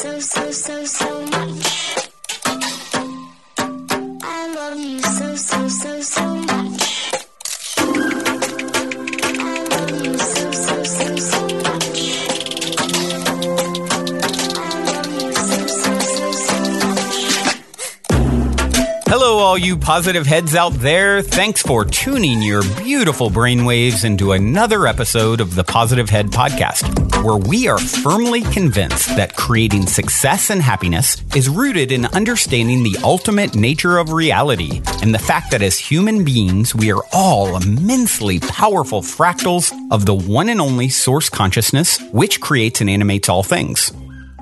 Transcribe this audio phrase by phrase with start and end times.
[0.00, 2.08] so, so, so, so much.
[4.22, 6.80] I love you so, so, so, so much.
[19.06, 21.20] Hello, all you positive heads out there.
[21.20, 27.36] Thanks for tuning your beautiful brainwaves into another episode of the Positive Head Podcast, where
[27.36, 33.54] we are firmly convinced that creating success and happiness is rooted in understanding the ultimate
[33.54, 39.02] nature of reality and the fact that as human beings, we are all immensely powerful
[39.02, 43.92] fractals of the one and only source consciousness, which creates and animates all things.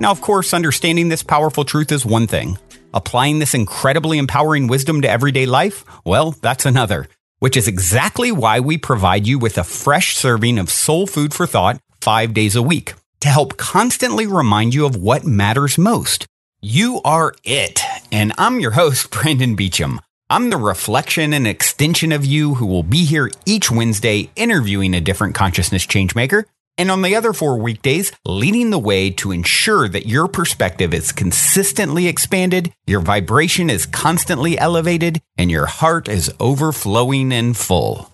[0.00, 2.58] Now, of course, understanding this powerful truth is one thing.
[2.94, 5.84] Applying this incredibly empowering wisdom to everyday life?
[6.04, 7.08] Well, that's another,
[7.40, 11.46] which is exactly why we provide you with a fresh serving of soul food for
[11.46, 16.26] thought five days a week to help constantly remind you of what matters most.
[16.60, 17.80] You are it.
[18.10, 20.00] And I'm your host, Brandon Beecham.
[20.30, 25.00] I'm the reflection and extension of you who will be here each Wednesday interviewing a
[25.00, 26.44] different consciousness changemaker
[26.78, 31.10] and on the other four weekdays, leading the way to ensure that your perspective is
[31.10, 38.12] consistently expanded, your vibration is constantly elevated, and your heart is overflowing and full.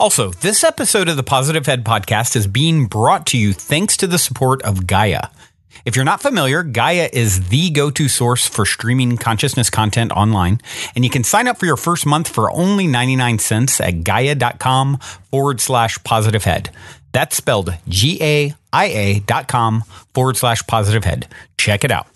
[0.00, 4.06] Also, this episode of the Positive Head podcast is being brought to you thanks to
[4.06, 5.28] the support of Gaia.
[5.84, 10.60] If you're not familiar, Gaia is the go to source for streaming consciousness content online,
[10.94, 14.98] and you can sign up for your first month for only 99 cents at gaia.com
[15.30, 16.70] forward slash positive head.
[17.12, 19.82] That's spelled G A I A dot com
[20.14, 21.28] forward slash positive head.
[21.56, 22.08] Check it out.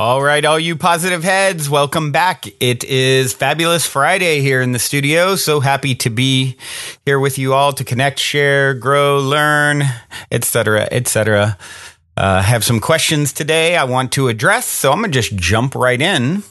[0.00, 2.46] All right, all you positive heads, welcome back.
[2.58, 5.36] It is Fabulous Friday here in the studio.
[5.36, 6.56] So happy to be
[7.04, 9.82] here with you all to connect, share, grow, learn,
[10.32, 11.58] etc., etc.
[12.16, 16.00] Uh, have some questions today I want to address, so I'm gonna just jump right
[16.00, 16.44] in.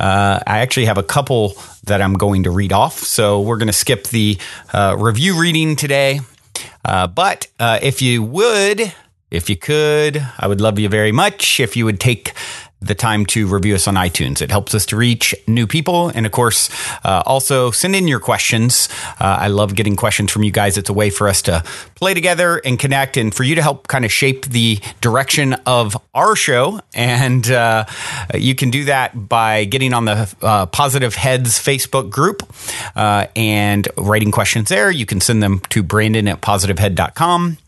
[0.00, 1.54] Uh, I actually have a couple
[1.84, 4.38] that I'm going to read off, so we're gonna skip the
[4.72, 6.18] uh, review reading today.
[6.84, 8.92] Uh, but uh, if you would,
[9.30, 12.32] if you could, I would love you very much if you would take
[12.80, 14.40] the time to review us on iTunes.
[14.40, 16.08] It helps us to reach new people.
[16.08, 16.70] And of course,
[17.04, 18.88] uh, also send in your questions.
[19.20, 20.78] Uh, I love getting questions from you guys.
[20.78, 21.64] It's a way for us to
[21.96, 25.96] play together and connect and for you to help kind of shape the direction of
[26.14, 26.80] our show.
[26.94, 27.86] And uh,
[28.34, 32.42] you can do that by getting on the uh, Positive Heads Facebook group
[32.94, 34.90] uh, and writing questions there.
[34.90, 37.58] You can send them to Brandon at positivehead.com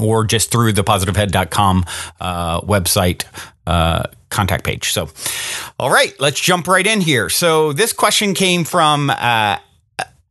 [0.00, 1.84] or just through the positivehead.com
[2.20, 3.24] uh, website
[3.66, 4.92] uh, contact page.
[4.92, 5.08] So,
[5.78, 7.28] all right, let's jump right in here.
[7.28, 9.58] So, this question came from uh,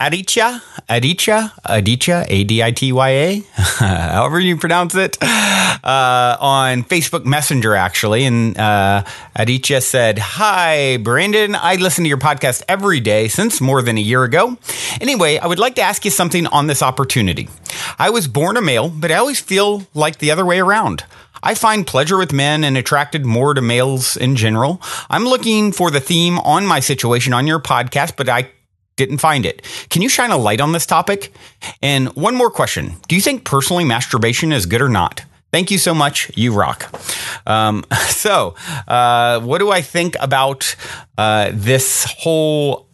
[0.03, 6.83] Aditya, Aditya, Aditya, A D I T Y A, however you pronounce it, uh, on
[6.83, 8.25] Facebook Messenger, actually.
[8.25, 9.03] And uh,
[9.35, 11.53] Aditya said, Hi, Brandon.
[11.53, 14.57] I listen to your podcast every day since more than a year ago.
[14.99, 17.47] Anyway, I would like to ask you something on this opportunity.
[17.99, 21.05] I was born a male, but I always feel like the other way around.
[21.43, 24.81] I find pleasure with men and attracted more to males in general.
[25.11, 28.49] I'm looking for the theme on my situation on your podcast, but I
[28.95, 29.61] didn't find it.
[29.89, 31.33] Can you shine a light on this topic?
[31.81, 35.23] And one more question Do you think personally masturbation is good or not?
[35.51, 36.31] Thank you so much.
[36.35, 36.89] You rock.
[37.45, 38.55] Um, so,
[38.87, 40.75] uh, what do I think about
[41.17, 42.87] uh, this whole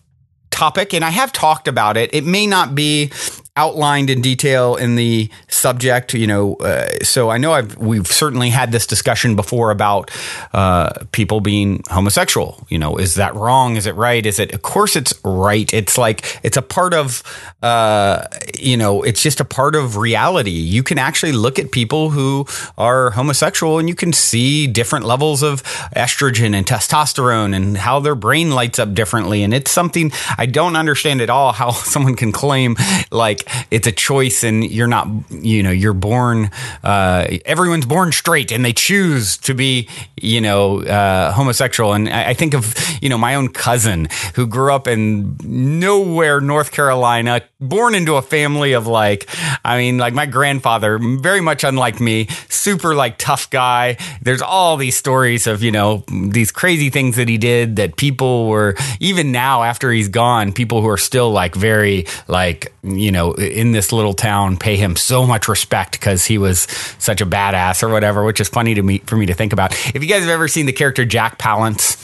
[0.49, 0.93] topic?
[0.93, 2.09] And I have talked about it.
[2.13, 3.11] It may not be
[3.57, 8.49] outlined in detail in the subject you know uh, so i know i've we've certainly
[8.49, 10.11] had this discussion before about
[10.53, 12.65] uh, people being homosexual.
[12.69, 13.75] You know is that wrong?
[13.75, 14.25] Is it right?
[14.25, 15.71] Is it of course it's right.
[15.73, 17.23] It's like it's a part of
[17.61, 18.25] uh,
[18.57, 20.51] you know it's just a part of reality.
[20.51, 22.45] You can actually look at people who
[22.77, 25.63] are homosexual and you can see different levels of
[25.95, 29.43] estrogen and testosterone and how their brain lights up differently.
[29.43, 32.75] And it's something i don't understand at all how someone can claim
[33.11, 36.49] like it's a choice and you're not you know you're born
[36.83, 39.87] uh, everyone's born straight and they choose to be
[40.19, 41.93] you know uh, homosexual.
[41.93, 46.41] And I, I think of you know my own cousin who grew up in nowhere
[46.41, 49.27] north carolina born into a family of like
[49.63, 52.27] i mean like my grandfather very much unlike me
[52.67, 53.97] super like tough guy.
[54.21, 58.47] There's all these stories of you know these crazy things that he did that people
[58.47, 63.33] were even now after he's gone people who are still like very like you know
[63.37, 66.61] in this little town pay him so much respect because he was
[66.99, 69.73] such a badass or whatever which is funny to me for me to think about
[69.95, 72.03] if you guys have ever seen the character jack palance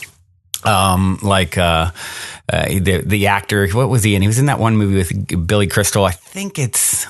[0.64, 1.90] um, like uh,
[2.50, 3.68] uh, the the actor.
[3.68, 4.22] What was he in?
[4.22, 6.04] He was in that one movie with Billy Crystal.
[6.04, 7.06] I think it's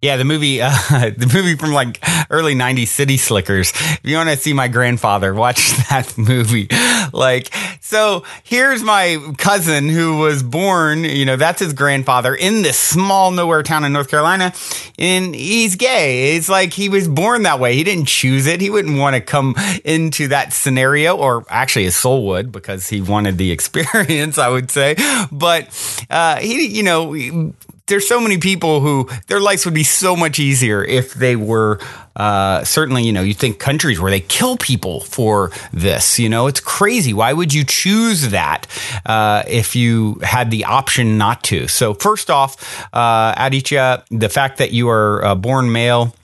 [0.00, 3.70] Yeah, the movie, uh, the movie from like early '90s, City Slickers.
[3.70, 6.68] If you want to see my grandfather, watch that movie.
[7.18, 11.04] Like, so here's my cousin who was born.
[11.04, 14.52] You know, that's his grandfather in this small nowhere town in North Carolina,
[14.98, 16.36] and he's gay.
[16.36, 17.74] It's like he was born that way.
[17.74, 18.60] He didn't choose it.
[18.60, 23.00] He wouldn't want to come into that scenario, or actually, his soul would because he
[23.00, 24.38] wanted the experience.
[24.38, 24.96] I would say,
[25.32, 25.68] but
[26.10, 27.52] uh, he, you know
[27.88, 31.80] there's so many people who their lives would be so much easier if they were
[32.16, 36.46] uh, certainly you know you think countries where they kill people for this you know?
[36.46, 37.12] It's crazy.
[37.12, 38.66] Why would you choose that
[39.06, 41.68] uh, if you had the option not to?
[41.68, 46.14] So first off uh, Aditya the fact that you are born male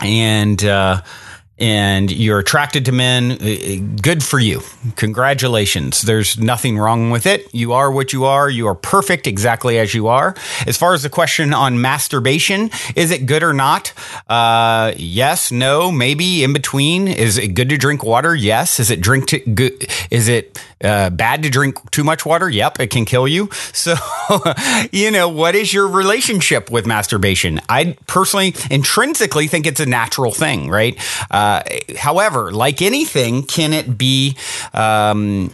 [0.00, 1.02] and uh,
[1.64, 4.60] and you're attracted to men, uh, good for you.
[4.96, 6.02] Congratulations.
[6.02, 7.48] There's nothing wrong with it.
[7.54, 8.50] You are what you are.
[8.50, 10.34] You are perfect exactly as you are.
[10.66, 13.94] As far as the question on masturbation, is it good or not?
[14.28, 17.08] Uh, yes, no, maybe in between.
[17.08, 18.34] Is it good to drink water?
[18.34, 18.78] Yes.
[18.78, 19.86] Is it drink to, good?
[20.10, 22.50] Is it uh, bad to drink too much water?
[22.50, 23.48] Yep, it can kill you.
[23.74, 23.96] So,
[24.92, 27.60] you know, what is your relationship with masturbation?
[27.68, 30.96] I personally, intrinsically think it's a natural thing, right?
[31.30, 31.53] Uh,
[31.96, 34.36] however, like anything, can it be?
[34.72, 35.50] Um,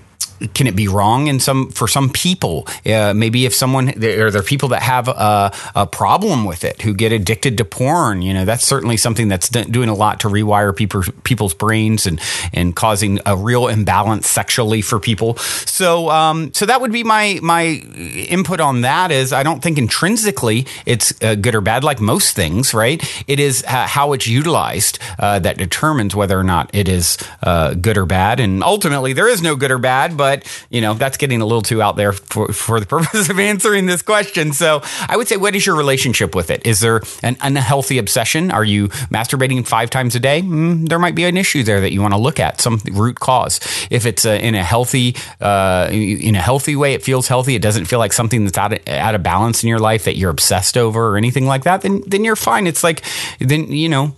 [0.55, 2.67] can it be wrong in some for some people?
[2.87, 6.81] Uh, maybe if someone there are there people that have a, a, problem with it
[6.83, 8.23] who get addicted to porn.
[8.23, 12.21] You know, that's certainly something that's doing a lot to rewire people, people's brains and
[12.53, 15.37] and causing a real imbalance sexually for people.
[15.37, 19.11] So um, so that would be my my input on that.
[19.11, 22.73] Is I don't think intrinsically it's uh, good or bad like most things.
[22.73, 23.03] Right?
[23.27, 27.75] It is uh, how it's utilized uh, that determines whether or not it is uh,
[27.75, 28.41] good or bad.
[28.41, 31.45] And ultimately, there is no good or bad, but but you know that's getting a
[31.45, 34.53] little too out there for, for the purpose of answering this question.
[34.53, 36.65] So I would say, what is your relationship with it?
[36.65, 38.51] Is there an unhealthy obsession?
[38.51, 40.43] Are you masturbating five times a day?
[40.43, 43.19] Mm, there might be an issue there that you want to look at, some root
[43.19, 43.59] cause.
[43.91, 47.55] If it's a, in a healthy, uh, in a healthy way, it feels healthy.
[47.57, 50.17] It doesn't feel like something that's out of, out of balance in your life that
[50.17, 51.83] you're obsessed over or anything like that.
[51.83, 52.67] Then then you're fine.
[52.67, 53.03] It's like
[53.41, 54.15] then you know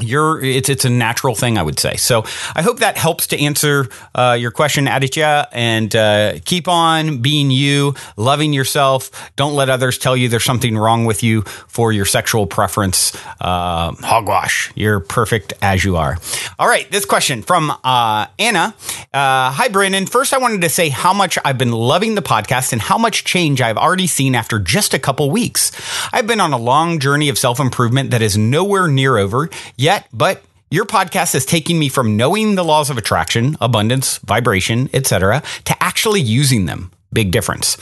[0.00, 1.96] you're it's it's a natural thing i would say.
[1.96, 2.24] So
[2.54, 7.50] i hope that helps to answer uh, your question aditya and uh, keep on being
[7.50, 9.10] you loving yourself.
[9.36, 13.14] Don't let others tell you there's something wrong with you for your sexual preference.
[13.40, 14.72] Uh, hogwash.
[14.74, 16.16] You're perfect as you are.
[16.58, 18.74] All right this question from uh, anna.
[19.12, 20.06] Uh, hi brandon.
[20.06, 23.24] First i wanted to say how much i've been loving the podcast and how much
[23.24, 25.72] change i've already seen after just a couple weeks.
[26.12, 30.06] I've been on a long journey of self-improvement that is nowhere near over yet yet,
[30.12, 35.42] but your podcast is taking me from knowing the laws of attraction, abundance, vibration, etc.,
[35.64, 36.90] to actually using them.
[37.10, 37.76] Big difference.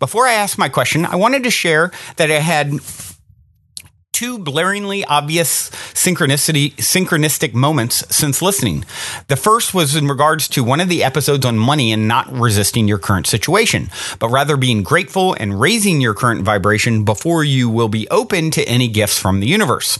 [0.00, 2.80] Before I ask my question, I wanted to share that I had
[4.12, 8.84] two blaringly obvious synchronicity synchronistic moments since listening.
[9.28, 12.86] The first was in regards to one of the episodes on money and not resisting
[12.86, 13.88] your current situation,
[14.18, 18.62] but rather being grateful and raising your current vibration before you will be open to
[18.68, 19.98] any gifts from the universe.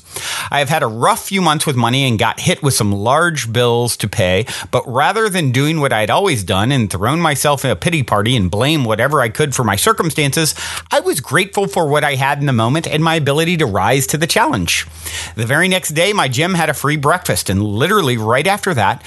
[0.50, 3.50] I have had a rough few months with money and got hit with some large
[3.50, 7.70] bills to pay, but rather than doing what I'd always done and thrown myself in
[7.70, 10.54] a pity party and blame whatever I could for my circumstances,
[10.90, 14.01] I was grateful for what I had in the moment and my ability to rise
[14.02, 14.86] rise to the challenge.
[15.36, 19.02] The very next day, my gym had a free breakfast, and literally right after that,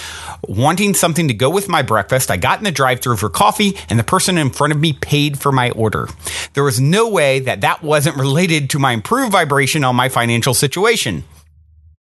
[0.47, 3.77] wanting something to go with my breakfast, I got in the drive through for coffee,
[3.89, 6.07] and the person in front of me paid for my order.
[6.53, 10.53] There was no way that that wasn't related to my improved vibration on my financial
[10.53, 11.23] situation.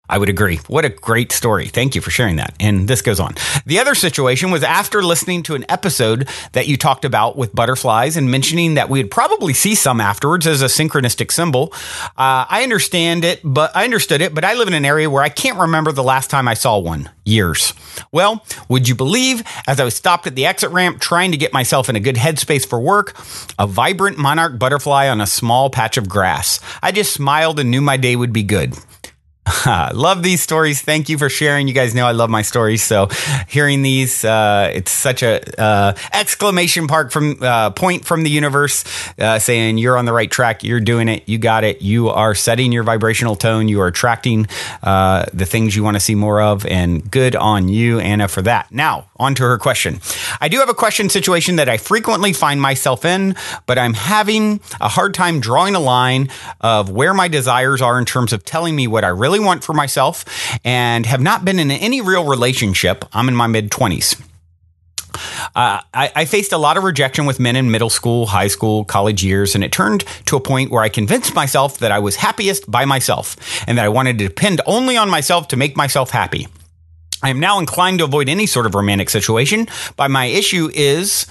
[0.10, 0.58] I would agree.
[0.68, 1.68] What a great story.
[1.68, 2.54] Thank you for sharing that.
[2.60, 3.36] And this goes on.
[3.66, 8.16] The other situation was after listening to an episode that you talked about with butterflies
[8.18, 11.74] and mentioning that we'd probably see some afterwards as a synchronistic symbol.
[12.18, 15.24] Uh, I understand it, but I understood it, but I live in an area where
[15.24, 17.10] I can't remember the last time I saw one.
[17.28, 17.74] Years.
[18.12, 21.54] Well, would you believe as I was stopped at the exit ramp trying to get
[21.54, 23.16] myself in a good headspace for work,
[23.58, 26.60] a vibrant monarch butterfly on a small patch of grass.
[26.84, 28.76] I just smiled and knew my day would be good.
[29.94, 30.82] love these stories.
[30.82, 31.68] Thank you for sharing.
[31.68, 32.82] You guys know I love my stories.
[32.82, 33.10] So
[33.48, 38.84] hearing these, uh, it's such a uh, exclamation mark from uh, point from the universe,
[39.20, 40.64] uh, saying you're on the right track.
[40.64, 41.28] You're doing it.
[41.28, 41.82] You got it.
[41.82, 43.68] You are setting your vibrational tone.
[43.68, 44.48] You are attracting
[44.82, 48.42] uh, the things you want to see more of, and good on you, Anna, for
[48.44, 48.72] that.
[48.72, 50.02] Now on to her question.
[50.42, 53.36] I do have a question situation that I frequently find myself in,
[53.66, 56.30] but I'm having a hard time drawing a line
[56.62, 59.64] of where my desires are in terms of telling me what I really really want
[59.64, 60.26] for myself
[60.64, 63.06] and have not been in any real relationship.
[63.14, 64.22] I'm in my mid 20s.
[65.56, 68.84] Uh, I, I, faced a lot of rejection with men in middle school, high school,
[68.84, 72.18] college years, and it turned to a point where I convinced myself that I was
[72.18, 76.10] happiest by myself and that I wanted to depend only on myself to make myself
[76.10, 76.48] happy.
[77.24, 81.28] I am now inclined to avoid any sort of romantic situation, but my issue is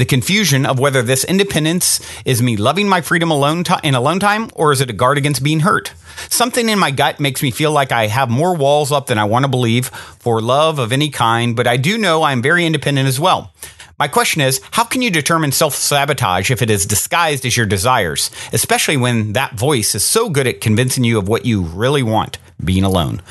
[0.00, 4.18] the confusion of whether this independence is me loving my freedom alone t- in alone
[4.18, 5.92] time or is it a guard against being hurt.
[6.30, 9.24] Something in my gut makes me feel like I have more walls up than I
[9.24, 13.08] want to believe for love of any kind, but I do know I'm very independent
[13.08, 13.52] as well.
[14.00, 17.66] My question is, how can you determine self sabotage if it is disguised as your
[17.66, 22.02] desires, especially when that voice is so good at convincing you of what you really
[22.02, 22.38] want?
[22.62, 23.22] being alone.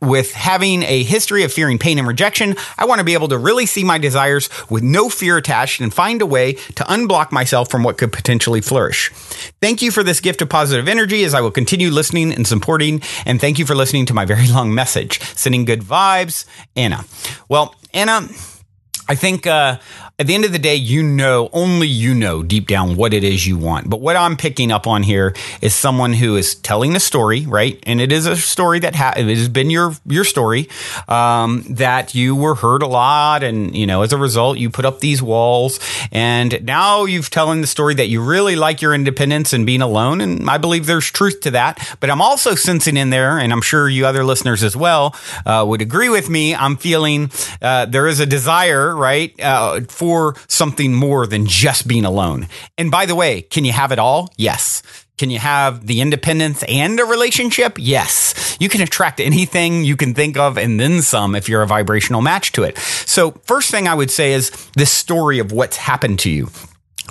[0.00, 3.36] With having a history of fearing pain and rejection, I want to be able to
[3.36, 7.68] really see my desires with no fear attached and find a way to unblock myself
[7.72, 9.10] from what could potentially flourish.
[9.60, 13.02] Thank you for this gift of positive energy as I will continue listening and supporting.
[13.26, 15.20] And thank you for listening to my very long message.
[15.36, 16.44] Sending good vibes,
[16.76, 17.04] Anna.
[17.48, 18.28] Well, Anna,
[19.08, 19.78] I think uh,
[20.20, 23.22] at the end of the day, you know, only you know deep down what it
[23.22, 23.88] is you want.
[23.88, 25.32] But what I'm picking up on here
[25.62, 27.78] is someone who is telling a story, right?
[27.84, 30.68] And it is a story that ha- it has been your your story
[31.06, 34.84] um, that you were hurt a lot, and you know, as a result, you put
[34.84, 35.78] up these walls,
[36.10, 40.20] and now you've telling the story that you really like your independence and being alone,
[40.20, 41.96] and I believe there's truth to that.
[42.00, 45.14] But I'm also sensing in there, and I'm sure you other listeners as well
[45.46, 46.56] uh, would agree with me.
[46.56, 47.30] I'm feeling
[47.62, 52.48] uh, there is a desire, right, uh, for for something more than just being alone.
[52.78, 54.32] And by the way, can you have it all?
[54.38, 54.82] Yes.
[55.18, 57.76] Can you have the independence and a relationship?
[57.78, 58.56] Yes.
[58.58, 62.22] You can attract anything you can think of and then some if you're a vibrational
[62.22, 62.78] match to it.
[62.78, 66.48] So, first thing I would say is this story of what's happened to you.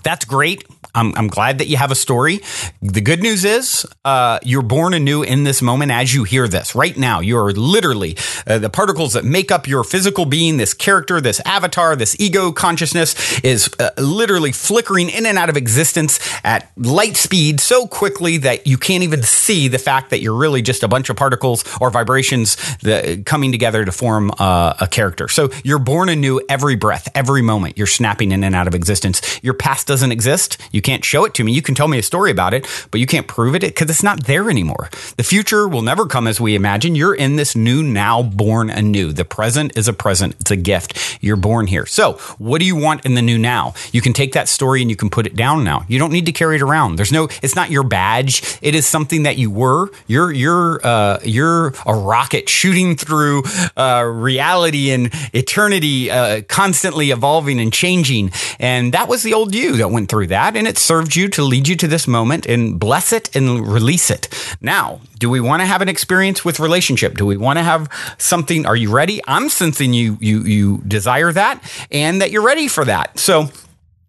[0.01, 0.63] That's great.
[0.95, 2.41] I'm, I'm glad that you have a story.
[2.81, 6.75] The good news is uh, you're born anew in this moment as you hear this.
[6.75, 10.73] Right now, you are literally uh, the particles that make up your physical being, this
[10.73, 16.19] character, this avatar, this ego consciousness is uh, literally flickering in and out of existence
[16.43, 20.61] at light speed so quickly that you can't even see the fact that you're really
[20.61, 25.27] just a bunch of particles or vibrations that, coming together to form uh, a character.
[25.27, 27.77] So you're born anew every breath, every moment.
[27.77, 29.39] You're snapping in and out of existence.
[29.43, 30.57] Your past doesn't exist.
[30.71, 31.51] You can't show it to me.
[31.51, 34.03] You can tell me a story about it, but you can't prove it because it's
[34.03, 34.89] not there anymore.
[35.17, 36.95] The future will never come as we imagine.
[36.95, 39.11] You're in this new now born anew.
[39.13, 40.35] The present is a present.
[40.39, 41.17] It's a gift.
[41.21, 41.85] You're born here.
[41.85, 43.73] So what do you want in the new now?
[43.91, 45.85] You can take that story and you can put it down now.
[45.87, 46.97] You don't need to carry it around.
[46.97, 48.59] There's no, it's not your badge.
[48.61, 49.89] It is something that you were.
[50.07, 53.43] You're, you're, uh, you're a rocket shooting through,
[53.75, 58.31] uh, reality and eternity, uh, constantly evolving and changing.
[58.59, 60.55] And that was the old you that went through that.
[60.55, 64.11] And it served you to lead you to this moment and bless it and release
[64.11, 64.27] it.
[64.61, 67.15] Now, do we want to have an experience with relationship?
[67.15, 68.65] Do we want to have something?
[68.65, 69.21] Are you ready?
[69.27, 73.17] I'm sensing you you you desire that and that you're ready for that.
[73.17, 73.49] So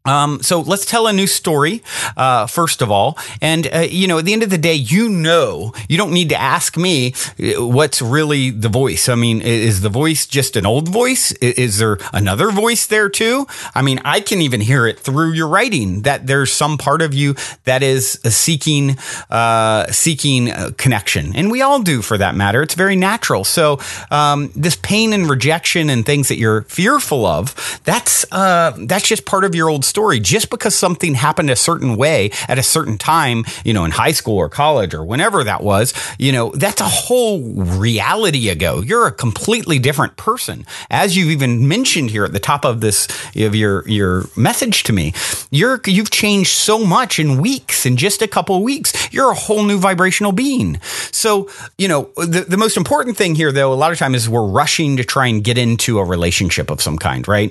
[0.09, 1.83] um, so let's tell a new story,
[2.17, 3.19] uh, first of all.
[3.43, 6.31] And, uh, you know, at the end of the day, you know, you don't need
[6.31, 9.11] to ask me uh, what's really the voice.
[9.11, 11.33] I mean, is the voice just an old voice?
[11.43, 13.47] Is there another voice there too?
[13.75, 17.12] I mean, I can even hear it through your writing that there's some part of
[17.12, 17.35] you
[17.65, 18.97] that is seeking,
[19.29, 21.37] uh, seeking connection.
[21.37, 22.62] And we all do for that matter.
[22.62, 23.45] It's very natural.
[23.45, 23.79] So,
[24.11, 29.27] um, this pain and rejection and things that you're fearful of, that's, uh, that's just
[29.27, 30.21] part of your old story story.
[30.21, 34.12] Just because something happened a certain way at a certain time, you know, in high
[34.12, 38.81] school or college or whenever that was, you know, that's a whole reality ago.
[38.81, 40.64] You're a completely different person.
[40.88, 44.93] As you've even mentioned here at the top of this of your your message to
[44.93, 45.14] me,
[45.50, 49.12] you're you've changed so much in weeks, in just a couple weeks.
[49.12, 50.78] You're a whole new vibrational being.
[51.11, 54.28] So, you know, the, the most important thing here though, a lot of times is
[54.28, 57.50] we're rushing to try and get into a relationship of some kind, right?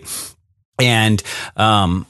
[0.79, 1.21] And
[1.57, 2.05] um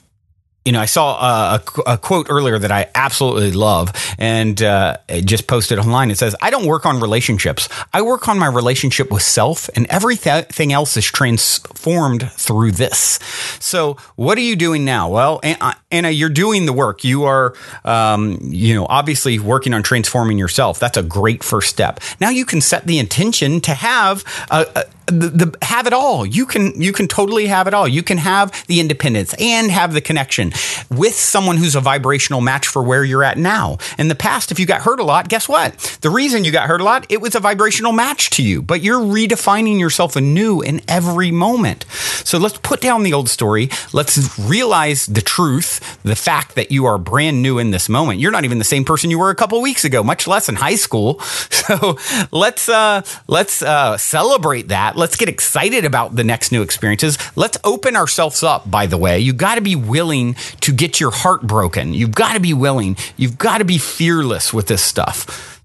[0.67, 5.47] you know, I saw a, a, quote earlier that I absolutely love and uh, just
[5.47, 6.11] posted online.
[6.11, 7.69] It says, I don't work on relationships.
[7.93, 13.17] I work on my relationship with self, and everything else is transformed through this.
[13.61, 15.07] So, what are you doing now?
[15.07, 17.05] Well, uh, Anna, you're doing the work.
[17.05, 17.53] You are,
[17.85, 20.79] um, you know, obviously working on transforming yourself.
[20.79, 22.01] That's a great first step.
[22.19, 26.25] Now you can set the intention to have a, a the, the, have it all.
[26.25, 27.87] You can you can totally have it all.
[27.87, 30.51] You can have the independence and have the connection
[30.89, 33.77] with someone who's a vibrational match for where you're at now.
[33.97, 35.97] In the past, if you got hurt a lot, guess what?
[36.01, 38.61] The reason you got hurt a lot, it was a vibrational match to you.
[38.61, 41.85] But you're redefining yourself anew in every moment.
[42.25, 43.69] So let's put down the old story.
[43.93, 48.19] Let's realize the truth, the fact that you are brand new in this moment.
[48.19, 50.55] You're not even the same person you were a couple weeks ago, much less in
[50.55, 51.21] high school.
[51.67, 51.97] So
[52.31, 57.19] let's uh, let's uh, celebrate that Let's get excited about the next new experiences.
[57.35, 59.19] Let's open ourselves up, by the way.
[59.19, 61.93] You got to be willing to get your heart broken.
[61.93, 62.97] You've got to be willing.
[63.15, 65.61] You've got to be fearless with this stuff.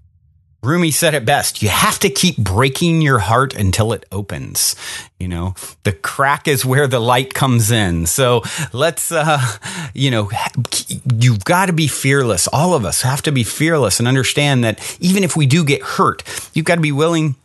[0.61, 1.63] Rumi said it best.
[1.63, 4.75] You have to keep breaking your heart until it opens.
[5.19, 8.05] You know, the crack is where the light comes in.
[8.05, 9.41] So let's, uh,
[9.95, 10.29] you know,
[11.17, 12.47] you've got to be fearless.
[12.47, 15.81] All of us have to be fearless and understand that even if we do get
[15.81, 16.23] hurt,
[16.53, 17.35] you've got to be willing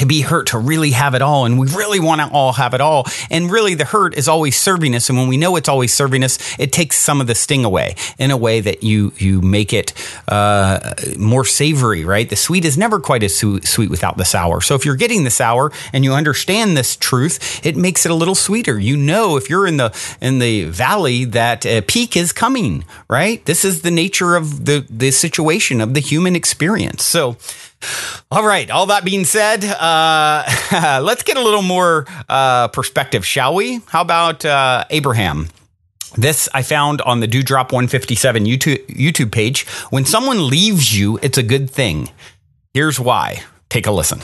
[0.00, 1.44] to be hurt, to really have it all.
[1.44, 3.06] And we really want to all have it all.
[3.30, 5.10] And really, the hurt is always serving us.
[5.10, 7.96] And when we know it's always serving us, it takes some of the sting away
[8.18, 9.92] in a way that you you make it
[10.26, 12.30] uh, more savory, right?
[12.30, 14.62] The sweet is never quite as su- sweet without the sour.
[14.62, 18.14] So if you're getting the sour and you understand this truth, it makes it a
[18.14, 18.78] little sweeter.
[18.78, 23.44] You know, if you're in the in the valley, that a peak is coming, right?
[23.44, 27.04] This is the nature of the the situation of the human experience.
[27.04, 27.36] So
[28.30, 28.70] all right.
[28.70, 30.44] All that being said, uh,
[31.02, 33.80] let's get a little more uh, perspective, shall we?
[33.86, 35.48] How about uh, Abraham?
[36.16, 39.66] This I found on the Dewdrop 157 YouTube, YouTube page.
[39.90, 42.10] When someone leaves you, it's a good thing.
[42.74, 43.42] Here's why.
[43.68, 44.20] Take a listen.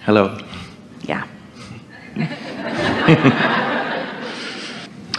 [0.00, 0.36] Hello.
[1.02, 1.26] Yeah.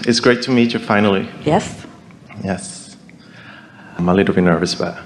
[0.06, 1.30] It's great to meet you finally.
[1.46, 1.86] Yes?
[2.44, 2.98] Yes.
[3.98, 4.98] I'm a little bit nervous, but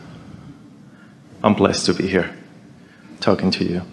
[1.43, 2.35] I'm blessed to be here
[3.19, 3.83] talking to you.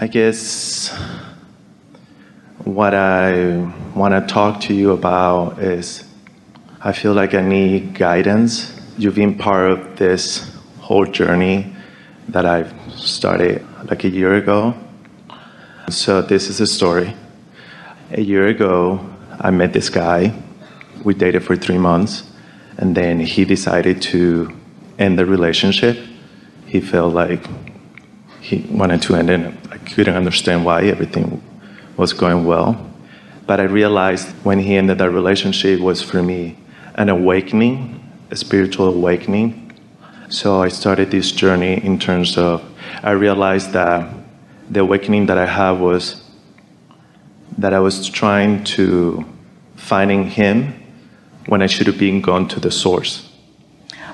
[0.00, 0.88] I guess
[2.64, 6.04] what I want to talk to you about is
[6.80, 8.72] I feel like I need guidance.
[8.96, 10.50] You've been part of this
[10.80, 11.76] whole journey
[12.28, 14.74] that I've started like a year ago.
[15.90, 17.14] So, this is a story.
[18.12, 18.98] A year ago,
[19.38, 20.32] I met this guy.
[21.04, 22.24] We dated for three months,
[22.78, 24.56] and then he decided to
[24.98, 25.98] end the relationship.
[26.66, 27.46] He felt like
[28.40, 29.54] he wanted to end it.
[29.70, 31.42] I couldn't understand why everything
[31.96, 32.90] was going well.
[33.46, 36.56] But I realized when he ended that relationship was for me
[36.94, 39.78] an awakening, a spiritual awakening.
[40.30, 42.64] So I started this journey in terms of
[43.02, 44.12] I realized that
[44.70, 46.22] the awakening that I had was
[47.58, 49.24] that I was trying to
[49.76, 50.83] finding him
[51.46, 53.30] when I should have been gone to the source.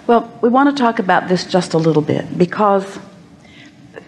[0.07, 2.99] Well, we want to talk about this just a little bit because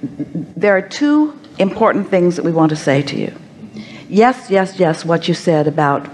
[0.02, 3.32] there are two important things that we want to say to you.
[4.08, 6.08] Yes, yes, yes, what you said about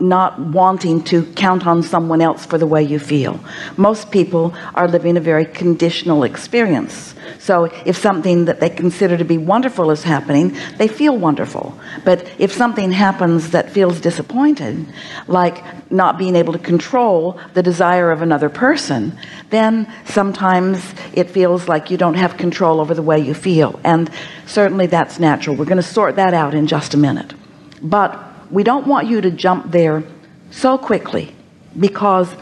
[0.00, 3.40] not wanting to count on someone else for the way you feel.
[3.76, 7.14] Most people are living a very conditional experience.
[7.38, 11.78] So if something that they consider to be wonderful is happening, they feel wonderful.
[12.04, 14.86] But if something happens that feels disappointed,
[15.26, 19.18] like not being able to control the desire of another person,
[19.50, 23.78] then sometimes it feels like you don't have control over the way you feel.
[23.84, 24.10] And
[24.46, 25.56] certainly that's natural.
[25.56, 27.34] We're going to sort that out in just a minute.
[27.82, 30.02] But we don't want you to jump there
[30.50, 31.34] so quickly
[31.78, 32.34] because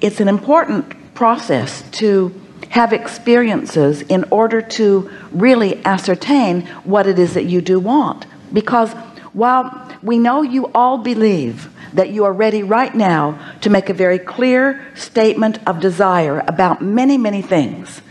[0.00, 2.32] it's an important process to
[2.70, 8.26] have experiences in order to really ascertain what it is that you do want.
[8.52, 8.92] Because
[9.32, 13.94] while we know you all believe that you are ready right now to make a
[13.94, 18.02] very clear statement of desire about many many things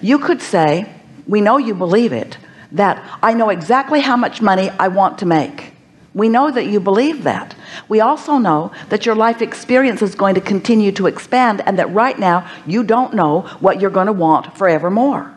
[0.00, 0.90] you could say
[1.26, 2.36] we know you believe it
[2.72, 5.69] that I know exactly how much money I want to make
[6.14, 7.54] we know that you believe that.
[7.88, 11.92] We also know that your life experience is going to continue to expand and that
[11.92, 15.34] right now you don't know what you're going to want forevermore.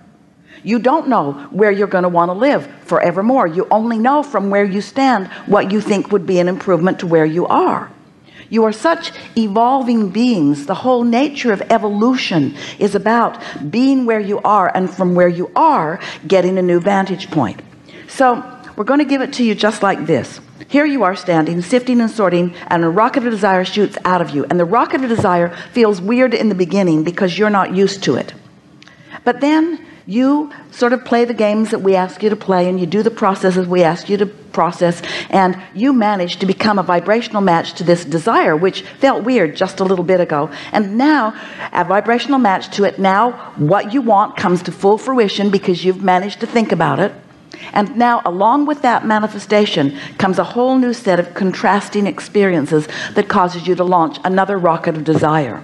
[0.64, 3.48] You don't know where you're going to want to live forevermore.
[3.48, 7.08] You only know from where you stand what you think would be an improvement to
[7.08, 7.92] where you are.
[8.50, 10.66] You are such evolving beings.
[10.66, 15.52] The whole nature of evolution is about being where you are and from where you
[15.56, 17.62] are getting a new vantage point.
[18.08, 18.44] So
[18.76, 20.40] we're going to give it to you just like this.
[20.68, 24.32] Here you are standing, sifting and sorting, and a rocket of desire shoots out of
[24.32, 24.46] you.
[24.46, 28.16] And the rocket of desire feels weird in the beginning because you're not used to
[28.16, 28.34] it.
[29.24, 32.80] But then you sort of play the games that we ask you to play and
[32.80, 36.84] you do the processes we ask you to process and you manage to become a
[36.84, 41.34] vibrational match to this desire which felt weird just a little bit ago and now
[41.72, 46.04] a vibrational match to it now what you want comes to full fruition because you've
[46.04, 47.14] managed to think about it
[47.74, 53.28] and now along with that manifestation comes a whole new set of contrasting experiences that
[53.28, 55.64] causes you to launch another rocket of desire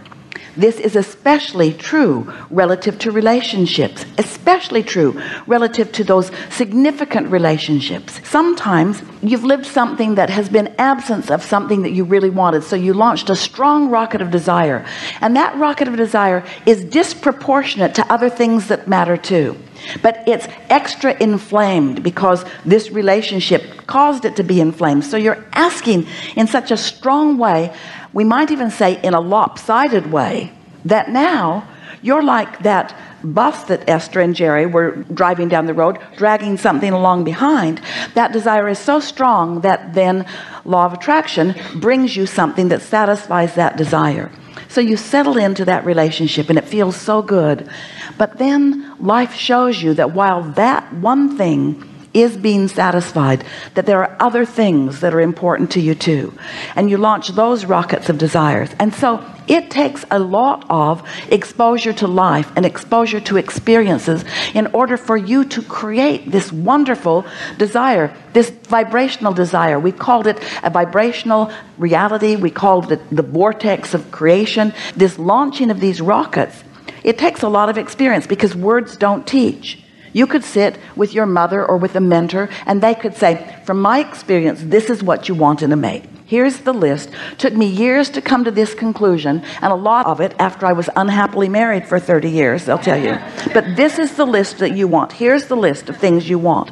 [0.55, 8.19] This is especially true relative to relationships, especially true relative to those significant relationships.
[8.23, 12.63] Sometimes you've lived something that has been absence of something that you really wanted.
[12.63, 14.85] So you launched a strong rocket of desire.
[15.21, 19.57] And that rocket of desire is disproportionate to other things that matter too.
[20.01, 25.05] But it's extra inflamed because this relationship caused it to be inflamed.
[25.05, 27.73] So you're asking in such a strong way,
[28.13, 30.51] we might even say in a lopsided way,
[30.85, 31.67] that now
[32.01, 36.93] you're like that bus that Esther and Jerry were driving down the road, dragging something
[36.93, 37.81] along behind.
[38.13, 40.25] That desire is so strong that then
[40.63, 44.31] law of attraction brings you something that satisfies that desire.
[44.69, 47.69] So you settle into that relationship and it feels so good.
[48.17, 53.43] But then life shows you that while that one thing is being satisfied
[53.75, 56.33] that there are other things that are important to you too.
[56.75, 58.69] And you launch those rockets of desires.
[58.79, 64.67] And so it takes a lot of exposure to life and exposure to experiences in
[64.67, 67.25] order for you to create this wonderful
[67.57, 69.79] desire this vibrational desire.
[69.79, 72.35] We called it a vibrational reality.
[72.35, 74.71] We called it the vortex of creation.
[74.95, 76.63] This launching of these rockets
[77.03, 81.25] it takes a lot of experience because words don't teach you could sit with your
[81.25, 85.29] mother or with a mentor and they could say, from my experience, this is what
[85.29, 86.05] you want in a mate.
[86.25, 87.09] Here's the list.
[87.39, 90.73] Took me years to come to this conclusion and a lot of it after I
[90.73, 93.17] was unhappily married for 30 years, they'll tell you.
[93.53, 95.11] But this is the list that you want.
[95.13, 96.71] Here's the list of things you want.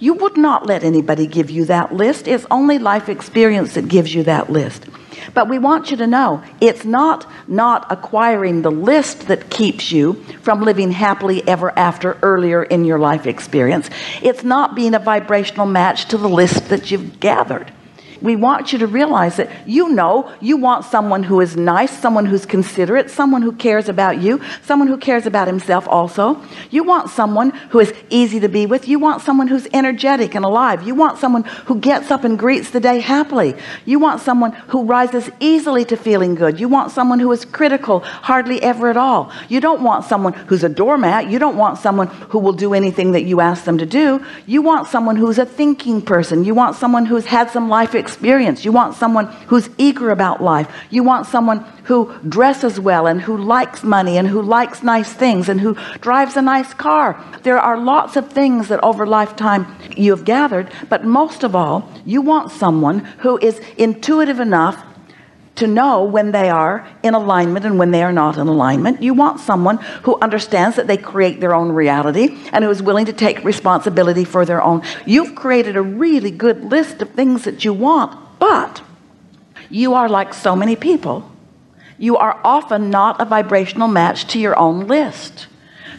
[0.00, 2.26] You would not let anybody give you that list.
[2.26, 4.86] It's only life experience that gives you that list.
[5.34, 10.14] But we want you to know it's not not acquiring the list that keeps you
[10.42, 13.90] from living happily ever after earlier in your life experience.
[14.22, 17.72] It's not being a vibrational match to the list that you've gathered
[18.22, 22.24] we want you to realize that you know you want someone who is nice someone
[22.24, 27.10] who's considerate someone who cares about you someone who cares about himself also you want
[27.10, 30.94] someone who is easy to be with you want someone who's energetic and alive you
[30.94, 33.54] want someone who gets up and greets the day happily
[33.84, 38.00] you want someone who rises easily to feeling good you want someone who is critical
[38.00, 42.06] hardly ever at all you don't want someone who's a doormat you don't want someone
[42.06, 45.46] who will do anything that you ask them to do you want someone who's a
[45.46, 48.64] thinking person you want someone who's had some life experience experience.
[48.64, 50.68] You want someone who's eager about life.
[50.90, 55.48] You want someone who dresses well and who likes money and who likes nice things
[55.48, 57.18] and who drives a nice car.
[57.42, 61.88] There are lots of things that over lifetime you have gathered, but most of all,
[62.04, 64.84] you want someone who is intuitive enough
[65.54, 69.02] to know when they are in alignment and when they are not in alignment.
[69.02, 73.06] You want someone who understands that they create their own reality and who is willing
[73.06, 74.82] to take responsibility for their own.
[75.04, 78.82] You've created a really good list of things that you want, but
[79.68, 81.30] you are like so many people.
[81.98, 85.46] You are often not a vibrational match to your own list.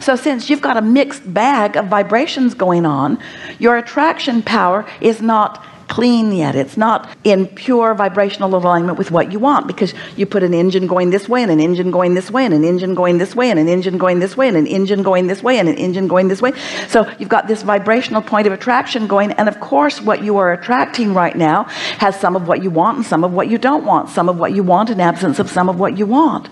[0.00, 3.18] So since you've got a mixed bag of vibrations going on,
[3.58, 6.54] your attraction power is not clean yet.
[6.54, 10.86] It's not in pure vibrational alignment with what you want because you put an engine
[10.86, 13.50] going this way and an engine going this way and an engine going this way
[13.50, 16.08] and an engine going this way and an engine going this way and an engine
[16.08, 16.52] going this way.
[16.88, 20.52] So you've got this vibrational point of attraction going and of course what you are
[20.52, 21.64] attracting right now
[21.98, 24.38] has some of what you want and some of what you don't want some of
[24.38, 26.48] what you want in absence of some of what you want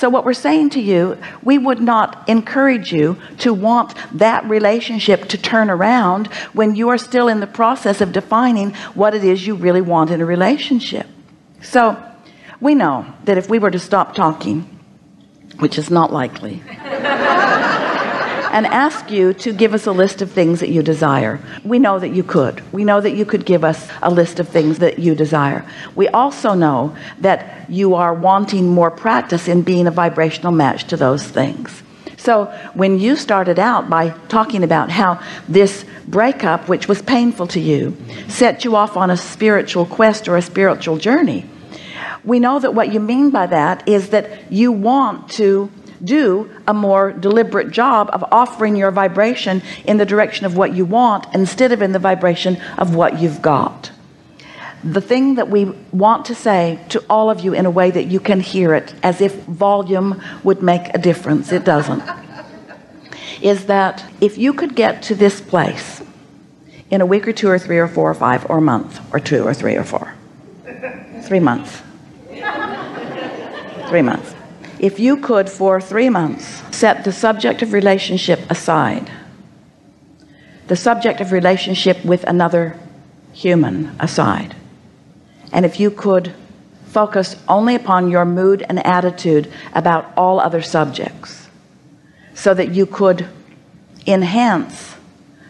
[0.00, 5.28] so what we're saying to you, we would not encourage you to want that relationship
[5.28, 9.46] to turn around when you are still in the process of defining what it is
[9.46, 11.06] you really want in a relationship.
[11.60, 12.02] So
[12.62, 14.62] we know that if we were to stop talking,
[15.58, 16.62] which is not likely,
[18.50, 21.40] and ask you to give us a list of things that you desire.
[21.64, 22.62] We know that you could.
[22.72, 25.64] We know that you could give us a list of things that you desire.
[25.94, 30.96] We also know that you are wanting more practice in being a vibrational match to
[30.96, 31.82] those things.
[32.16, 37.60] So when you started out by talking about how this breakup, which was painful to
[37.60, 37.96] you,
[38.28, 41.46] set you off on a spiritual quest or a spiritual journey,
[42.24, 45.70] we know that what you mean by that is that you want to
[46.02, 50.84] do a more deliberate job of offering your vibration in the direction of what you
[50.84, 53.90] want instead of in the vibration of what you've got.
[54.82, 58.04] The thing that we want to say to all of you in a way that
[58.04, 61.52] you can hear it as if volume would make a difference.
[61.52, 62.02] It doesn't.
[63.42, 66.02] Is that if you could get to this place
[66.90, 69.20] in a week or two or three or four or five or a month or
[69.20, 70.14] two or three or four.
[71.24, 71.82] Three months.
[73.88, 74.34] Three months
[74.80, 79.10] if you could for three months set the subject of relationship aside
[80.66, 82.76] the subject of relationship with another
[83.32, 84.56] human aside
[85.52, 86.34] and if you could
[86.86, 91.48] focus only upon your mood and attitude about all other subjects
[92.34, 93.28] so that you could
[94.06, 94.96] enhance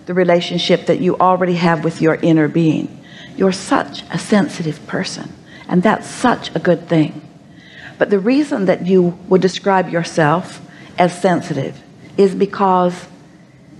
[0.06, 2.88] the relationship that you already have with your inner being.
[3.36, 5.32] You're such a sensitive person,
[5.68, 7.22] and that's such a good thing.
[8.00, 10.62] But the reason that you would describe yourself
[10.98, 11.78] as sensitive
[12.16, 13.06] is because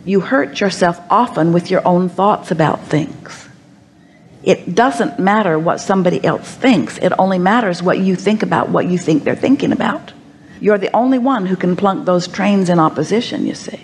[0.05, 3.49] you hurt yourself often with your own thoughts about things.
[4.43, 6.99] It doesn't matter what somebody else thinks.
[6.99, 10.13] It only matters what you think about what you think they're thinking about.
[10.61, 13.81] You're the only one who can plunk those trains in opposition, you see.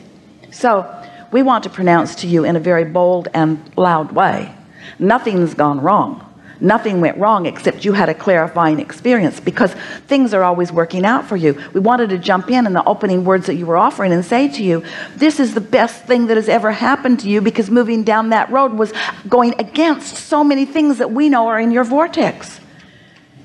[0.51, 0.85] So
[1.33, 4.55] we want to pronounce to you in a very bold and loud way
[4.99, 6.23] nothing's gone wrong
[6.61, 9.75] nothing went wrong except you had a clarifying experience because
[10.07, 11.61] things are always working out for you.
[11.73, 14.49] We wanted to jump in in the opening words that you were offering and say
[14.49, 14.83] to you
[15.17, 18.51] this is the best thing that has ever happened to you because moving down that
[18.51, 18.93] road was
[19.29, 22.61] going against so many things that we know are in your vortex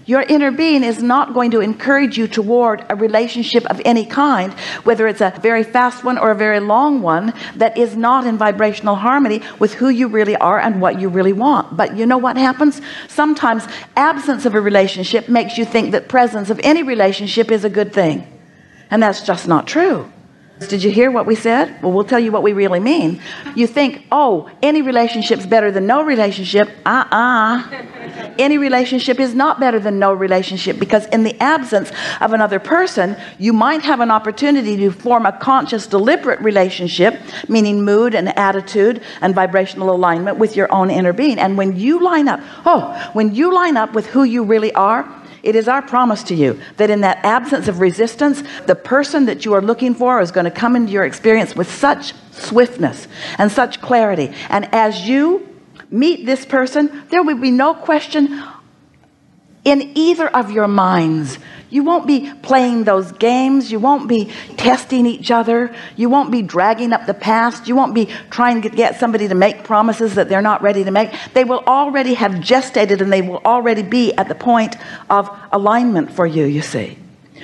[0.06, 4.54] your inner being is not going to encourage you toward a relationship of any kind
[4.84, 8.38] whether it's a very fast one or a very long one that is not in
[8.38, 11.76] vibrational harmony with who you really are and what you really want.
[11.78, 12.82] But you know what happens?
[13.08, 17.70] Sometimes absence of a relationship makes you think that presence of any relationship is a
[17.70, 18.28] good thing.
[18.90, 20.12] And that's just not true
[20.68, 21.82] did you hear what we said?
[21.82, 23.20] Well we'll tell you what we really mean.
[23.56, 26.70] You think oh any relationship's better than no relationship.
[26.86, 28.34] Uh-uh.
[28.38, 33.18] Any relationship is not better than no relationship because in the absence of another person
[33.40, 39.02] you might have an opportunity to form a conscious deliberate relationship meaning mood and attitude
[39.22, 41.40] and vibrational alignment with your own inner being.
[41.40, 45.21] And when you line up oh when you line up with who you really are
[45.44, 49.46] it is our promise to you that in that absence of resistance, the person that
[49.46, 53.52] you are looking for is going to come into your experience with such swiftness and
[53.52, 54.34] such clarity.
[54.50, 55.48] And as you
[55.90, 58.44] meet this person, there will be no question
[59.64, 61.38] in either of your minds
[61.72, 63.72] you won't be playing those games.
[63.72, 65.74] You won't be testing each other.
[65.96, 67.68] You won't be dragging up the past.
[67.68, 70.92] You won't be trying to get somebody to make promises that they're not ready to
[70.92, 71.12] make.
[71.34, 74.76] They will already have gestated and they will already be at the point
[75.10, 76.98] of alignment for you you see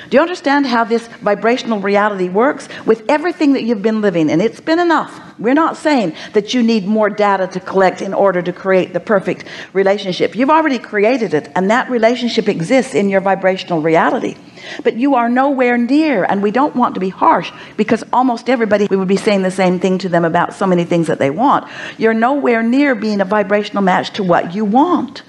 [0.09, 2.67] do you understand how this vibrational reality works?
[2.85, 5.21] With everything that you've been living and it's been enough.
[5.39, 8.99] We're not saying that you need more data to collect in order to create the
[8.99, 10.35] perfect relationship.
[10.35, 14.35] You've already created it and that relationship exists in your vibrational reality.
[14.83, 18.87] But you are nowhere near and we don't want to be harsh because almost everybody
[18.89, 21.29] we would be saying the same thing to them about so many things that they
[21.29, 21.69] want.
[21.97, 25.23] You're nowhere near being a vibrational match to what you want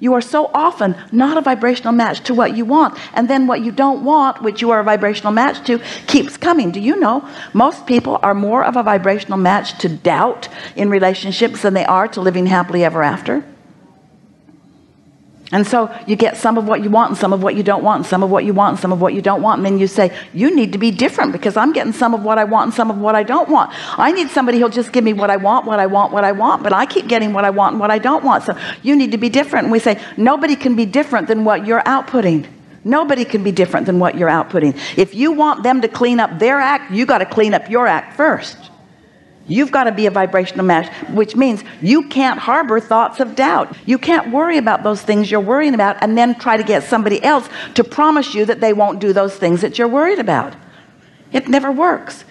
[0.00, 3.62] you are so often not a vibrational match to what you want and then what
[3.62, 6.70] you don't want which you are a vibrational match to keeps coming.
[6.70, 11.62] Do you know most people are more of a vibrational match to doubt in relationships
[11.62, 13.44] than they are to living happily ever after
[15.50, 17.82] and so you get some of what you want and some of what you don't
[17.82, 19.58] want and some of what you want and some of what you don't want.
[19.58, 22.36] And then you say you need to be different because I'm getting some of what
[22.36, 23.70] I want and some of what I don't want.
[23.98, 26.32] I need somebody who'll just give me what I want what I want what I
[26.32, 28.44] want but I keep getting what I want and what I don't want.
[28.44, 29.64] So you need to be different.
[29.64, 32.46] And we say nobody can be different than what you're outputting.
[32.84, 34.78] Nobody can be different than what you're outputting.
[34.98, 37.86] If you want them to clean up their act you got to clean up your
[37.86, 38.70] act first
[39.48, 43.74] You've got to be a vibrational match, which means you can't harbor thoughts of doubt.
[43.86, 47.22] You can't worry about those things you're worrying about and then try to get somebody
[47.24, 50.54] else to promise you that they won't do those things that you're worried about.
[51.32, 52.24] It never works.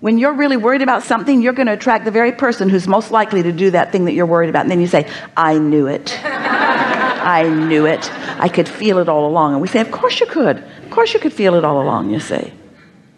[0.00, 3.10] When you're really worried about something, you're going to attract the very person who's most
[3.10, 4.62] likely to do that thing that you're worried about.
[4.62, 6.16] And then you say, I knew it.
[6.24, 8.10] I knew it.
[8.40, 9.54] I could feel it all along.
[9.54, 10.58] And we say, Of course you could.
[10.58, 12.52] Of course you could feel it all along, you see.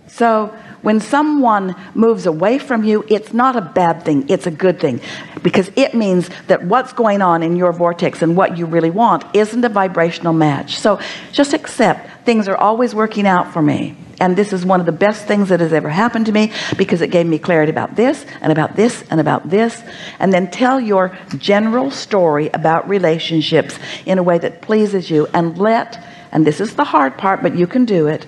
[0.06, 4.80] So when someone moves away from you it's not a bad thing it's a good
[4.80, 5.00] thing.
[5.42, 9.24] Because it means that what's going on in your vortex and what you really want
[9.34, 10.78] isn't a vibrational match.
[10.78, 11.00] So
[11.32, 13.96] just accept things are always working out for me.
[14.20, 17.00] And this is one of the best things that has ever happened to me because
[17.00, 19.82] it gave me clarity about this and about this and about this.
[20.18, 25.56] And then tell your general story about relationships in a way that pleases you and
[25.58, 28.26] let and this is the hard part but you can do it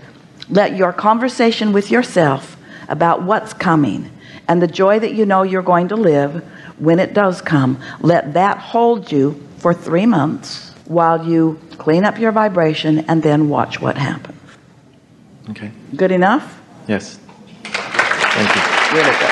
[0.52, 2.56] let your conversation with yourself
[2.88, 4.08] about what's coming
[4.48, 6.44] and the joy that you know you're going to live
[6.78, 12.18] when it does come let that hold you for three months while you clean up
[12.18, 14.38] your vibration and then watch what happens
[15.50, 15.70] Okay.
[15.96, 17.18] good enough Yes.
[17.62, 18.62] Thank you.
[18.96, 19.31] really good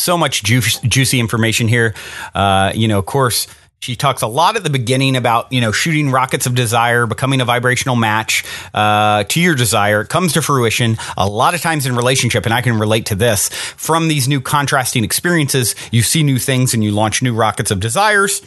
[0.00, 1.94] so much juicy information here.
[2.34, 3.46] Uh, you know, of course,
[3.80, 7.40] She talks a lot at the beginning about, you know, shooting rockets of desire, becoming
[7.40, 10.02] a vibrational match uh, to your desire.
[10.02, 13.14] It comes to fruition a lot of times in relationship, and I can relate to
[13.14, 13.48] this.
[13.48, 17.80] From these new contrasting experiences, you see new things and you launch new rockets of
[17.80, 18.42] desires.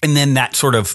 [0.00, 0.94] And then that sort of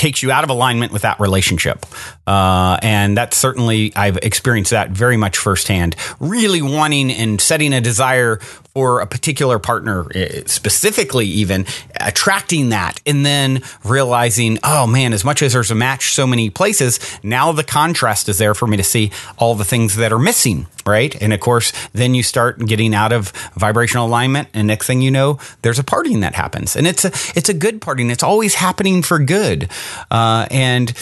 [0.00, 1.84] takes you out of alignment with that relationship.
[2.26, 5.94] Uh, and that's certainly, I've experienced that very much firsthand.
[6.18, 8.40] Really wanting and setting a desire
[8.74, 15.24] for a particular partner, eh, specifically, even attracting that, and then realizing, oh man, as
[15.24, 18.76] much as there's a match so many places, now the contrast is there for me
[18.76, 21.20] to see all the things that are missing, right?
[21.20, 25.10] And of course, then you start getting out of vibrational alignment, and next thing you
[25.10, 28.08] know, there's a parting that happens, and it's a it's a good parting.
[28.08, 29.68] It's always happening for good,
[30.10, 30.92] uh, and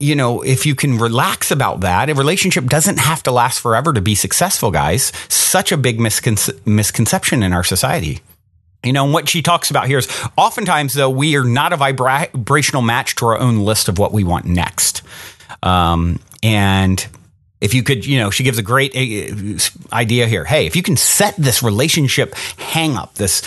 [0.00, 3.92] you know, if you can relax about that, a relationship doesn't have to last forever
[3.92, 5.12] to be successful, guys.
[5.28, 8.20] Such a big misconce- misconception in our society.
[8.82, 10.08] You know, and what she talks about here is
[10.38, 14.12] oftentimes, though, we are not a vibra- vibrational match to our own list of what
[14.12, 15.02] we want next.
[15.62, 17.06] Um, and
[17.60, 20.44] if you could, you know, she gives a great uh, idea here.
[20.44, 23.42] Hey, if you can set this relationship hang up, this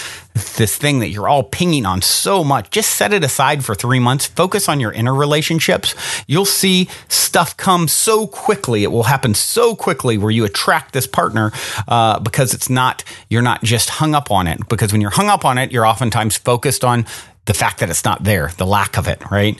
[0.55, 3.99] this thing that you're all pinging on so much, just set it aside for three
[3.99, 4.25] months.
[4.25, 5.93] Focus on your inner relationships.
[6.27, 8.83] You'll see stuff come so quickly.
[8.83, 11.51] It will happen so quickly where you attract this partner
[11.87, 14.67] uh, because it's not you're not just hung up on it.
[14.69, 17.05] Because when you're hung up on it, you're oftentimes focused on
[17.45, 19.59] the fact that it's not there, the lack of it, right?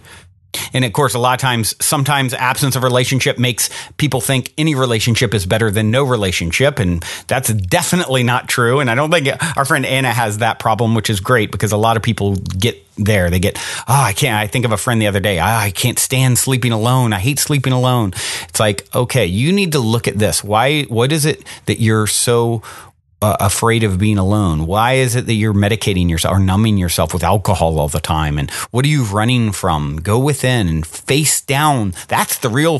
[0.74, 4.76] And of course, a lot of times, sometimes absence of relationship makes people think any
[4.76, 6.80] relationship is better than no relationship.
[6.80, 8.80] And that's definitely not true.
[8.80, 11.78] And I don't think our friend Anna has that problem, which is great because a
[11.78, 13.30] lot of people get there.
[13.30, 14.36] They get, oh, I can't.
[14.36, 15.40] I think of a friend the other day.
[15.40, 17.14] I, I can't stand sleeping alone.
[17.14, 18.14] I hate sleeping alone.
[18.50, 20.44] It's like, okay, you need to look at this.
[20.44, 22.62] Why, what is it that you're so
[23.24, 24.68] uh, afraid of being alone?
[24.68, 28.38] Why is it that you're medicating yourself or numbing yourself with alcohol all the time?
[28.38, 29.98] And what are you running from?
[29.98, 31.94] Go within and face down.
[32.10, 32.80] That's the real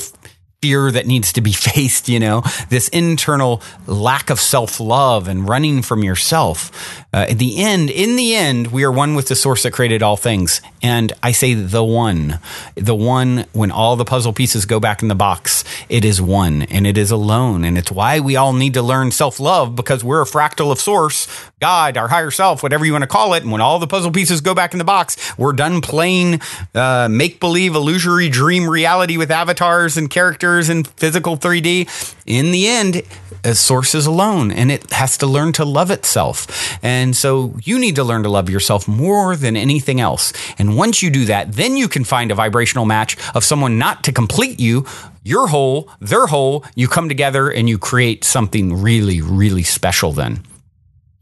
[0.64, 5.50] fear that needs to be faced, you know, this internal lack of self love and
[5.50, 7.04] running from yourself.
[7.12, 10.16] Uh, the end, in the end, we are one with the source that created all
[10.16, 10.62] things.
[10.82, 12.40] And I say the one,
[12.76, 16.62] the one when all the puzzle pieces go back in the box, it is one
[16.64, 17.66] and it is alone.
[17.66, 20.80] And it's why we all need to learn self love because we're a fractal of
[20.80, 21.28] source,
[21.64, 23.44] God, our higher self, whatever you want to call it.
[23.44, 26.42] And when all the puzzle pieces go back in the box, we're done playing
[26.76, 31.88] uh, make believe, illusory dream reality with avatars and characters and physical 3D.
[32.26, 33.04] In the end,
[33.46, 36.78] a source is alone and it has to learn to love itself.
[36.84, 40.34] And so you need to learn to love yourself more than anything else.
[40.60, 44.04] And once you do that, then you can find a vibrational match of someone not
[44.04, 44.86] to complete you.
[45.24, 46.66] You're whole, they're whole.
[46.76, 50.44] You come together and you create something really, really special then.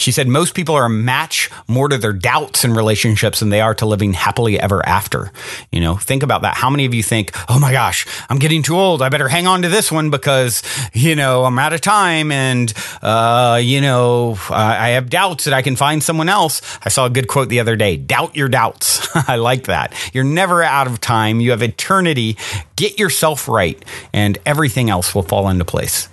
[0.01, 3.61] She said most people are a match more to their doubts in relationships than they
[3.61, 5.31] are to living happily ever after.
[5.71, 6.55] You know, think about that.
[6.55, 9.01] How many of you think, oh my gosh, I'm getting too old.
[9.01, 12.73] I better hang on to this one because, you know, I'm out of time and,
[13.01, 16.61] uh, you know, I have doubts that I can find someone else.
[16.83, 19.07] I saw a good quote the other day doubt your doubts.
[19.29, 19.93] I like that.
[20.13, 21.39] You're never out of time.
[21.39, 22.37] You have eternity.
[22.75, 23.83] Get yourself right
[24.13, 26.09] and everything else will fall into place.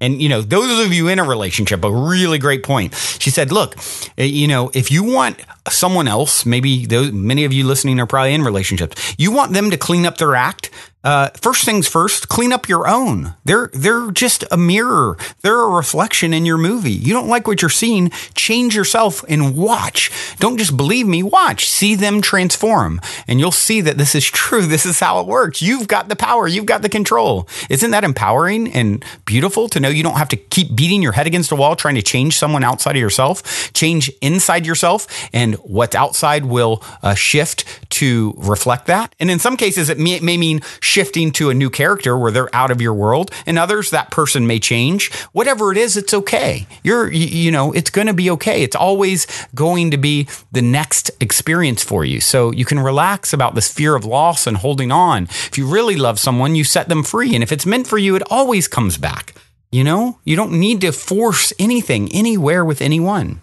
[0.00, 2.94] And, you know, those of you in a relationship, a really great point.
[2.94, 3.76] She said, look,
[4.16, 8.06] eh, you know, if you want someone else, maybe those, many of you listening are
[8.06, 10.70] probably in relationships, you want them to clean up their act.
[11.02, 13.34] Uh, first things first, clean up your own.
[13.44, 15.16] They're they're just a mirror.
[15.40, 16.92] They're a reflection in your movie.
[16.92, 20.10] You don't like what you're seeing, change yourself and watch.
[20.38, 21.66] Don't just believe me, watch.
[21.66, 24.60] See them transform, and you'll see that this is true.
[24.70, 25.60] This is how it works.
[25.60, 26.46] You've got the power.
[26.46, 27.48] You've got the control.
[27.68, 31.26] Isn't that empowering and beautiful to know you don't have to keep beating your head
[31.26, 33.72] against a wall trying to change someone outside of yourself?
[33.72, 39.14] Change inside yourself, and what's outside will uh, shift to reflect that.
[39.18, 42.54] And in some cases, it may, may mean shifting to a new character where they're
[42.54, 43.30] out of your world.
[43.46, 45.12] And others, that person may change.
[45.32, 46.66] Whatever it is, it's okay.
[46.82, 48.62] You're, you, know, it's going to be okay.
[48.62, 52.20] It's always going to be the next experience for you.
[52.20, 55.24] So you can relax about this fear of loss and holding on.
[55.24, 57.34] If you really love someone, you set them free.
[57.34, 59.34] And if it's meant for you, it always comes back.
[59.70, 63.40] You know, you don't need to force anything anywhere with anyone.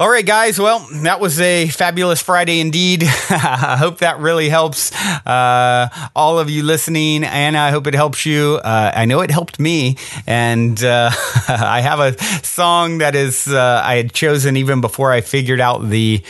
[0.00, 0.60] All right, guys.
[0.60, 3.02] Well, that was a fabulous Friday indeed.
[3.30, 4.92] I hope that really helps
[5.26, 7.24] uh, all of you listening.
[7.24, 8.60] and I hope it helps you.
[8.62, 9.96] Uh, I know it helped me.
[10.24, 11.10] And uh,
[11.48, 15.90] I have a song that is uh, I had chosen even before I figured out
[15.90, 16.22] the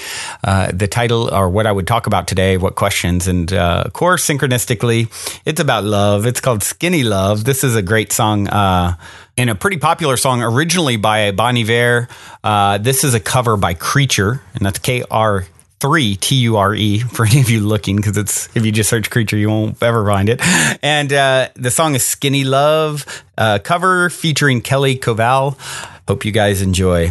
[0.43, 3.29] uh, the title or what I would talk about today, what questions.
[3.29, 5.11] And uh, of course, synchronistically,
[5.45, 6.25] it's about love.
[6.25, 7.45] It's called Skinny Love.
[7.45, 8.49] This is a great song
[9.39, 12.09] and a pretty popular song originally by Bon Iver.
[12.43, 15.47] Uh, this is a cover by Creature, and that's K R
[15.81, 18.91] three T U R E for any of you looking because it's if you just
[18.91, 20.41] search creature you won't ever find it.
[20.83, 23.07] And uh, the song is Skinny Love
[23.39, 25.57] uh, cover featuring Kelly Koval.
[26.09, 27.11] Hope you guys enjoy.